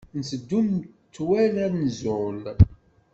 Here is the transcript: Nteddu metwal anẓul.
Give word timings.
Nteddu 0.19 0.59
metwal 0.69 1.55
anẓul. 1.65 2.41